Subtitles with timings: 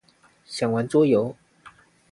[0.47, 1.35] 想玩桌遊！